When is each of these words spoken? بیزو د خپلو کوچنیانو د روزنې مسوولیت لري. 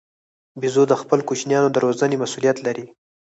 بیزو 0.59 0.83
د 0.87 0.93
خپلو 1.01 1.21
کوچنیانو 1.29 1.69
د 1.71 1.77
روزنې 1.85 2.17
مسوولیت 2.23 2.57
لري. 2.65 2.85